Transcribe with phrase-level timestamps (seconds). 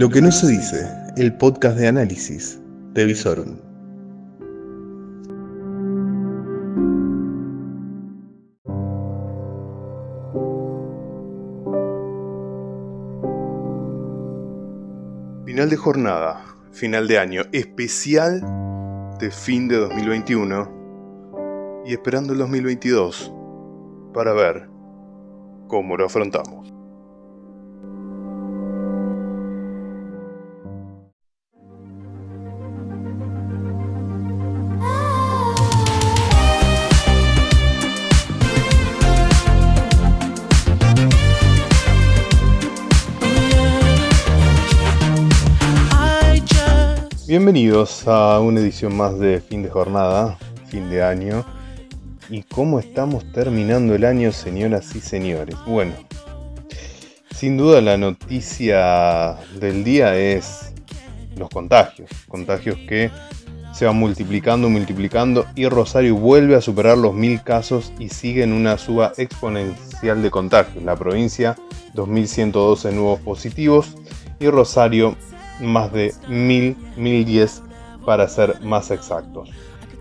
[0.00, 0.88] Lo que no se dice,
[1.18, 2.58] el podcast de análisis
[2.94, 3.58] de Visorum.
[15.44, 18.40] Final de jornada, final de año, especial
[19.20, 23.30] de fin de 2021 y esperando el 2022
[24.14, 24.66] para ver
[25.68, 26.79] cómo lo afrontamos.
[47.30, 51.44] Bienvenidos a una edición más de fin de jornada, fin de año.
[52.28, 55.54] ¿Y cómo estamos terminando el año, señoras y señores?
[55.64, 55.92] Bueno,
[57.32, 60.72] sin duda la noticia del día es
[61.36, 62.10] los contagios.
[62.26, 63.12] Contagios que
[63.72, 68.52] se van multiplicando, multiplicando y Rosario vuelve a superar los mil casos y sigue en
[68.52, 70.82] una suba exponencial de contagios.
[70.82, 71.54] La provincia,
[71.94, 73.94] 2.112 nuevos positivos
[74.40, 75.14] y Rosario
[75.60, 77.62] más de 1000, 1010
[78.04, 79.48] para ser más exactos.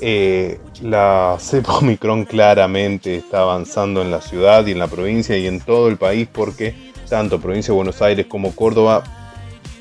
[0.00, 5.46] Eh, la cepa Omicron claramente está avanzando en la ciudad y en la provincia y
[5.46, 6.74] en todo el país porque
[7.08, 9.04] tanto provincia de Buenos Aires como Córdoba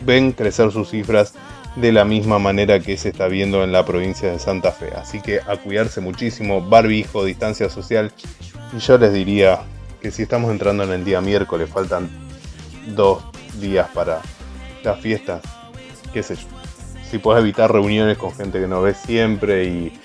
[0.06, 1.34] ven crecer sus cifras
[1.76, 4.92] de la misma manera que se está viendo en la provincia de Santa Fe.
[4.96, 8.12] Así que a cuidarse muchísimo, barbijo, distancia social.
[8.76, 9.62] Y yo les diría
[10.00, 12.10] que si estamos entrando en el día miércoles, faltan
[12.96, 13.24] dos
[13.60, 14.22] días para
[14.84, 15.42] las fiestas
[16.14, 16.48] qué sé yo.
[17.10, 20.00] Si puedes evitar reuniones con gente que no ves siempre y,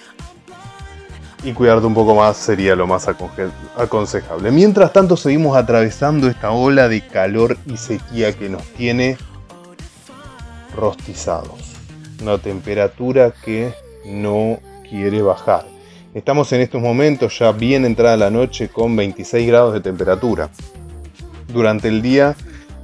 [1.45, 4.50] y cuidarte un poco más sería lo más aconsejable.
[4.50, 9.17] Mientras tanto seguimos atravesando esta ola de calor y sequía que nos tiene
[10.75, 11.77] rostizados.
[12.22, 13.72] Una temperatura que
[14.05, 15.66] no quiere bajar.
[16.15, 20.50] Estamos en estos momentos ya bien entrada la noche con 26 grados de temperatura.
[21.49, 22.34] Durante el día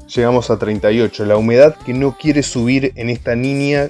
[0.06, 1.24] llegamos a 38.
[1.24, 3.88] La humedad que no quiere subir en esta niña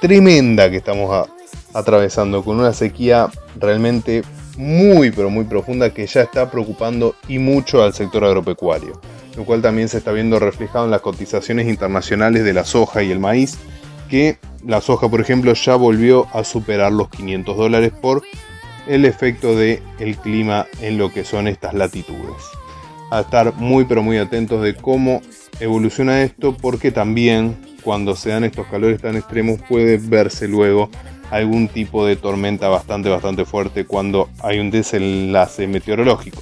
[0.00, 1.28] tremenda que estamos
[1.74, 4.22] atravesando, con una sequía realmente
[4.56, 9.00] muy pero muy profunda que ya está preocupando y mucho al sector agropecuario,
[9.36, 13.10] lo cual también se está viendo reflejado en las cotizaciones internacionales de la soja y
[13.10, 13.58] el maíz,
[14.10, 18.22] que la soja por ejemplo ya volvió a superar los 500 dólares por
[18.86, 22.61] el efecto del el clima en lo que son estas latitudes
[23.12, 25.20] a estar muy pero muy atentos de cómo
[25.60, 30.88] evoluciona esto porque también cuando se dan estos calores tan extremos puede verse luego
[31.30, 36.40] algún tipo de tormenta bastante bastante fuerte cuando hay un desenlace meteorológico.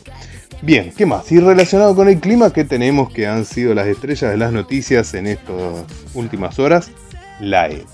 [0.62, 1.32] Bien, ¿qué más?
[1.32, 5.12] Y relacionado con el clima, ¿qué tenemos que han sido las estrellas de las noticias
[5.14, 6.92] en estas últimas horas?
[7.40, 7.84] La E.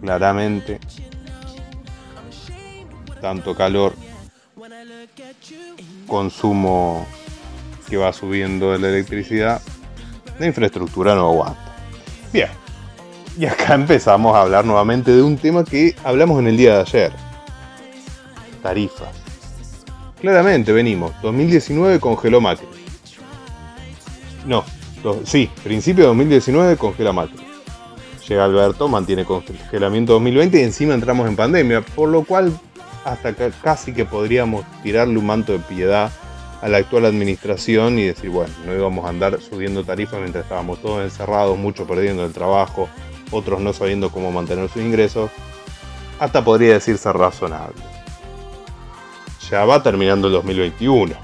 [0.00, 0.78] Claramente,
[3.20, 3.94] tanto calor
[6.06, 7.06] consumo
[7.88, 9.62] que va subiendo de la electricidad,
[10.38, 11.76] la infraestructura no aguanta.
[12.32, 12.48] Bien,
[13.38, 16.80] y acá empezamos a hablar nuevamente de un tema que hablamos en el día de
[16.80, 17.12] ayer.
[18.62, 19.08] Tarifas.
[20.20, 22.66] Claramente venimos, 2019 congeló Macri.
[24.46, 24.64] No,
[25.24, 27.44] sí, principio de 2019 congela Macri.
[28.28, 32.58] Llega Alberto, mantiene congelamiento 2020 y encima entramos en pandemia, por lo cual
[33.06, 36.10] hasta casi que podríamos tirarle un manto de piedad
[36.60, 40.82] a la actual administración y decir, bueno, no íbamos a andar subiendo tarifas mientras estábamos
[40.82, 42.88] todos encerrados, muchos perdiendo el trabajo,
[43.30, 45.30] otros no sabiendo cómo mantener sus ingresos,
[46.18, 47.80] hasta podría decirse razonable.
[49.50, 51.14] Ya va terminando el 2021.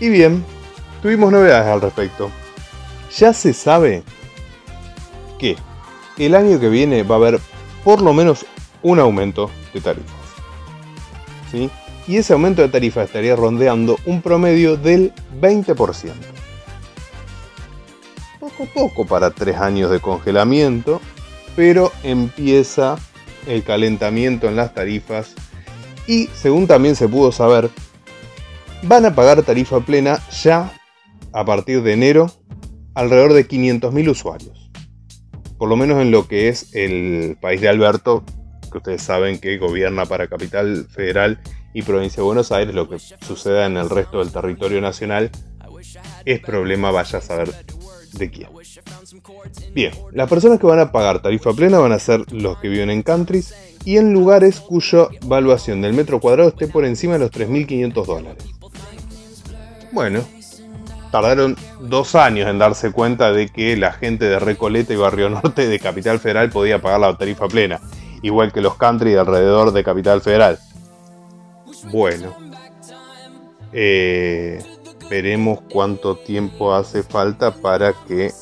[0.00, 0.44] Y bien,
[1.00, 2.30] tuvimos novedades al respecto.
[3.16, 4.02] Ya se sabe
[5.38, 5.56] que
[6.18, 7.40] el año que viene va a haber
[7.82, 8.44] por lo menos
[8.82, 9.80] un aumento de
[12.08, 16.12] Y ese aumento de tarifa estaría rondeando un promedio del 20%.
[18.38, 21.00] Poco poco para tres años de congelamiento,
[21.56, 22.96] pero empieza
[23.46, 25.34] el calentamiento en las tarifas
[26.06, 27.70] y, según también se pudo saber,
[28.82, 30.72] van a pagar tarifa plena ya
[31.32, 32.30] a partir de enero
[32.94, 34.70] alrededor de 500.000 usuarios.
[35.58, 38.24] Por lo menos en lo que es el país de Alberto,
[38.78, 41.40] ustedes saben que gobierna para Capital Federal
[41.72, 45.30] y Provincia de Buenos Aires, lo que suceda en el resto del territorio nacional
[46.24, 47.52] es problema, vaya a saber
[48.12, 48.48] de quién.
[49.72, 52.90] Bien, las personas que van a pagar tarifa plena van a ser los que viven
[52.90, 57.30] en countries y en lugares cuya valuación del metro cuadrado esté por encima de los
[57.30, 58.44] 3.500 dólares.
[59.92, 60.24] Bueno,
[61.10, 65.68] tardaron dos años en darse cuenta de que la gente de Recoleta y Barrio Norte
[65.68, 67.80] de Capital Federal podía pagar la tarifa plena,
[68.26, 70.58] igual que los country de alrededor de Capital Federal.
[71.92, 72.34] Bueno,
[73.72, 74.62] eh,
[75.08, 78.32] veremos cuánto tiempo hace falta para que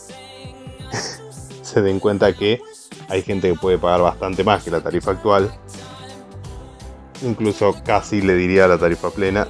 [1.63, 2.61] se den cuenta que
[3.09, 5.53] hay gente que puede pagar bastante más que la tarifa actual.
[7.23, 9.47] Incluso casi le diría la tarifa plena.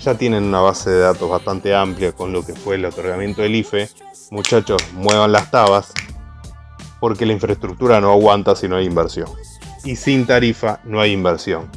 [0.00, 3.54] Ya tienen una base de datos bastante amplia con lo que fue el otorgamiento del
[3.56, 3.90] IFE.
[4.30, 5.92] Muchachos, muevan las tabas
[7.00, 9.28] porque la infraestructura no aguanta si no hay inversión.
[9.84, 11.68] Y sin tarifa no hay inversión.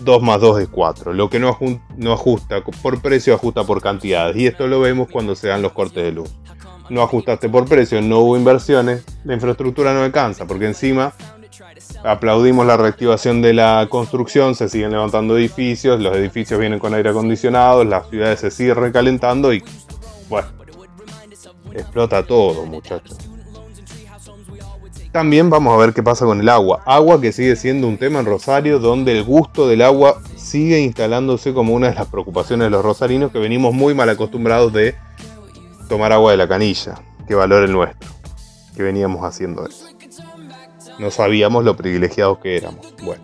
[0.00, 1.12] 2 más 2 es 4.
[1.12, 1.58] Lo que no,
[2.12, 4.36] ajusta por precio ajusta por cantidades.
[4.36, 6.30] Y esto lo vemos cuando se dan los cortes de luz
[6.88, 11.12] no ajustaste por precio, no hubo inversiones, la infraestructura no alcanza, porque encima
[12.04, 17.10] aplaudimos la reactivación de la construcción, se siguen levantando edificios, los edificios vienen con aire
[17.10, 19.64] acondicionado, las ciudades se siguen recalentando y
[20.28, 20.48] bueno,
[21.72, 23.25] explota todo muchachos.
[25.16, 26.82] También vamos a ver qué pasa con el agua.
[26.84, 31.54] Agua que sigue siendo un tema en Rosario donde el gusto del agua sigue instalándose
[31.54, 34.94] como una de las preocupaciones de los rosarinos que venimos muy mal acostumbrados de
[35.88, 38.10] tomar agua de la canilla, que valor el nuestro,
[38.76, 39.86] que veníamos haciendo eso.
[40.98, 42.94] No sabíamos lo privilegiados que éramos.
[43.02, 43.22] Bueno,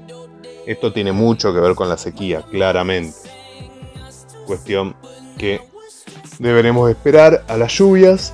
[0.66, 3.18] esto tiene mucho que ver con la sequía, claramente.
[4.46, 4.96] Cuestión
[5.36, 5.60] que
[6.38, 8.32] deberemos esperar a las lluvias,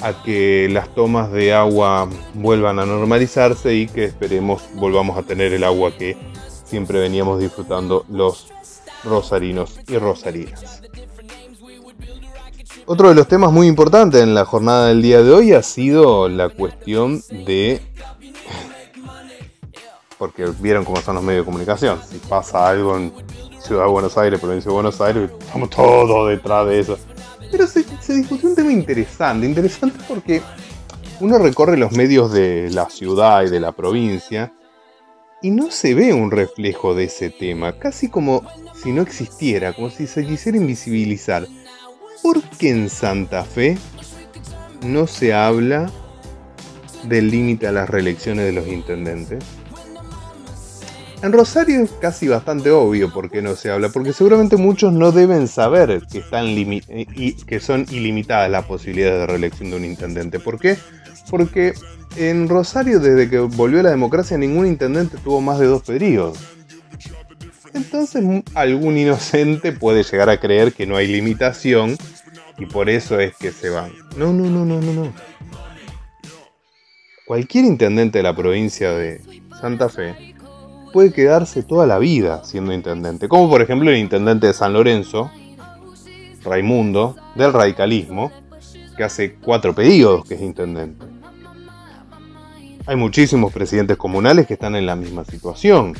[0.00, 5.52] a que las tomas de agua vuelvan a normalizarse y que esperemos volvamos a tener
[5.52, 6.16] el agua que
[6.64, 8.48] siempre veníamos disfrutando los
[9.04, 10.82] rosarinos y rosarinas.
[12.86, 16.28] Otro de los temas muy importantes en la jornada del día de hoy ha sido
[16.28, 17.80] la cuestión de...
[20.18, 22.00] Porque vieron cómo son los medios de comunicación.
[22.08, 23.12] Si pasa algo en
[23.60, 26.98] Ciudad de Buenos Aires, provincia de Buenos Aires, estamos todos detrás de eso.
[27.52, 27.84] Pero se,
[28.14, 29.46] discutió un tema interesante.
[29.46, 30.40] Interesante porque
[31.20, 34.52] uno recorre los medios de la ciudad y de la provincia
[35.42, 37.78] y no se ve un reflejo de ese tema.
[37.78, 38.42] Casi como
[38.74, 41.46] si no existiera, como si se quisiera invisibilizar.
[42.22, 43.76] ¿Por qué en Santa Fe
[44.86, 45.90] no se habla
[47.04, 49.44] del límite a las reelecciones de los intendentes?
[51.22, 55.12] En Rosario es casi bastante obvio por qué no se habla, porque seguramente muchos no
[55.12, 60.40] deben saber que, están y que son ilimitadas las posibilidades de reelección de un intendente.
[60.40, 60.76] ¿Por qué?
[61.30, 61.74] Porque
[62.16, 66.38] en Rosario, desde que volvió la democracia, ningún intendente tuvo más de dos periodos.
[67.72, 71.96] Entonces algún inocente puede llegar a creer que no hay limitación
[72.58, 73.92] y por eso es que se van.
[74.16, 75.12] No, no, no, no, no, no.
[77.26, 79.20] Cualquier intendente de la provincia de
[79.60, 80.31] Santa Fe
[80.92, 83.28] puede quedarse toda la vida siendo intendente.
[83.28, 85.30] Como por ejemplo el intendente de San Lorenzo,
[86.44, 88.30] Raimundo, del radicalismo,
[88.96, 91.06] que hace cuatro periodos que es intendente.
[92.86, 95.94] Hay muchísimos presidentes comunales que están en la misma situación.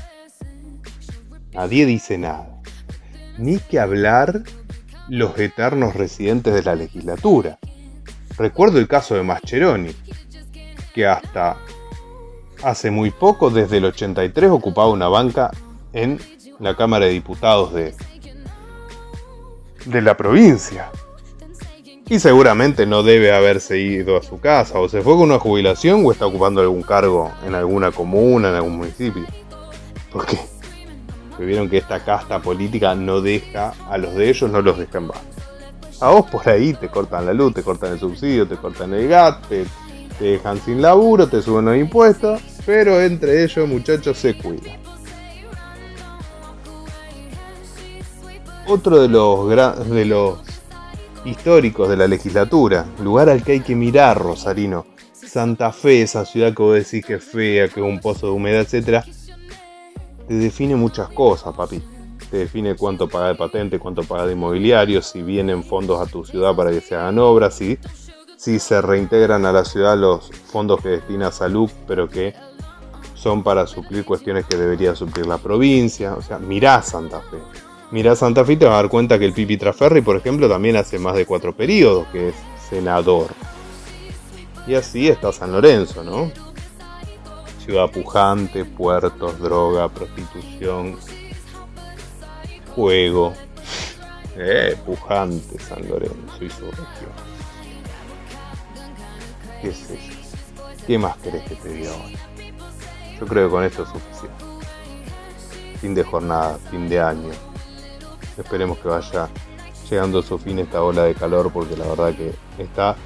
[1.53, 2.61] Nadie dice nada.
[3.39, 4.43] Ni que hablar
[5.09, 7.59] los eternos residentes de la legislatura.
[8.37, 9.95] Recuerdo el caso de Mascheroni,
[10.95, 11.57] que hasta
[12.63, 15.51] hace muy poco, desde el 83, ocupaba una banca
[15.93, 16.21] en
[16.59, 17.95] la Cámara de Diputados de,
[19.85, 20.91] de la provincia.
[22.09, 26.05] Y seguramente no debe haberse ido a su casa, o se fue con una jubilación
[26.05, 29.25] o está ocupando algún cargo en alguna comuna, en algún municipio.
[30.11, 30.39] ¿Por qué?
[31.45, 35.09] vieron que esta casta política no deja a los de ellos, no los deja en
[35.09, 35.21] paz.
[36.01, 39.09] A vos por ahí te cortan la luz, te cortan el subsidio, te cortan el
[39.09, 39.67] GAT, te,
[40.19, 44.79] dejan sin laburo, te suben los impuestos, pero entre ellos muchachos se cuidan.
[48.67, 49.49] Otro de los,
[49.91, 50.39] de los
[51.25, 54.87] históricos de la legislatura, lugar al que hay que mirar, Rosarino.
[55.13, 58.33] Santa Fe, esa ciudad que vos decís que es fea, que es un pozo de
[58.33, 59.05] humedad, etcétera
[60.27, 61.83] te define muchas cosas, papi.
[62.31, 66.25] Te define cuánto paga de patente, cuánto paga de inmobiliario, si vienen fondos a tu
[66.25, 67.79] ciudad para que se hagan obras, si,
[68.39, 72.35] si se reintegran a la ciudad los fondos que destina a salud, pero que
[73.23, 76.15] son para suplir cuestiones que debería suplir la provincia.
[76.15, 77.39] O sea, mirá Santa Fe.
[77.91, 80.49] Mirá Santa Fe y te vas a dar cuenta que el Pipi Traferri, por ejemplo,
[80.49, 82.35] también hace más de cuatro periodos que es
[82.69, 83.29] senador.
[84.67, 86.31] Y así está San Lorenzo, ¿no?
[87.65, 90.99] ciudad pujante, puertos, droga, prostitución,
[92.75, 93.33] juego.
[94.37, 97.13] Eh, pujante San Lorenzo y su región.
[99.61, 100.37] ¿Qué es eso?
[100.87, 102.19] ¿Qué más querés que te diga ahora?
[103.19, 104.45] Yo creo que con esto es suficiente.
[105.81, 107.31] Fin de jornada, fin de año.
[108.37, 109.29] Esperemos que vaya
[109.91, 112.97] llegando a su fin esta ola de calor porque la verdad que está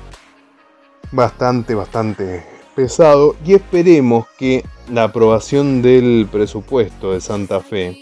[1.10, 2.44] bastante, bastante
[2.74, 7.98] pesado y esperemos que la aprobación del presupuesto de Santa Fe,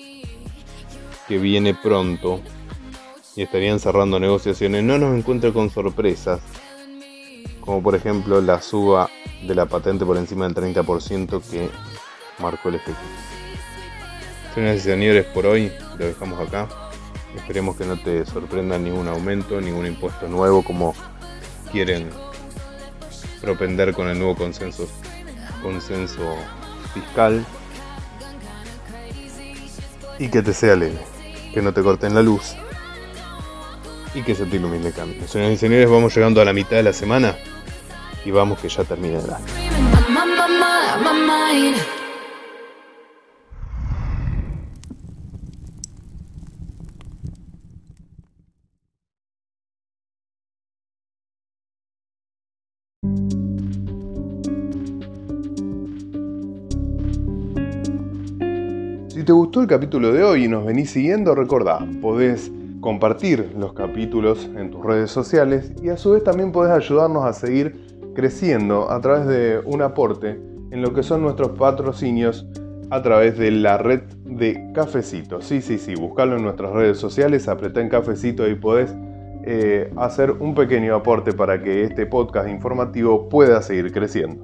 [1.26, 2.40] que viene pronto,
[3.37, 6.40] y estarían cerrando negociaciones, no nos encuentre con sorpresas,
[7.61, 9.08] como por ejemplo la suba
[9.46, 11.68] de la patente por encima del 30% que
[12.38, 13.08] marcó el Ejecutivo.
[14.54, 16.68] Señoras y señores, por hoy lo dejamos acá.
[17.36, 20.94] Esperemos que no te sorprenda ningún aumento, ningún impuesto nuevo como
[21.72, 22.10] quieren
[23.40, 24.88] propender con el nuevo consenso,
[25.62, 26.36] consenso
[26.92, 27.44] fiscal.
[30.18, 30.98] Y que te sea leve,
[31.52, 32.54] que no te corten la luz
[34.14, 35.26] y que se te ilumine el camino.
[35.26, 37.36] Señoras y señores, vamos llegando a la mitad de la semana
[38.24, 39.44] y vamos que ya termina el año.
[59.24, 62.52] Si te gustó el capítulo de hoy y nos venís siguiendo, recordá, podés
[62.82, 67.32] compartir los capítulos en tus redes sociales y a su vez también podés ayudarnos a
[67.32, 70.38] seguir creciendo a través de un aporte
[70.70, 72.46] en lo que son nuestros patrocinios
[72.90, 75.40] a través de la red de Cafecito.
[75.40, 78.94] Sí, sí, sí, buscalo en nuestras redes sociales, apretá en Cafecito y podés
[79.46, 84.42] eh, hacer un pequeño aporte para que este podcast informativo pueda seguir creciendo.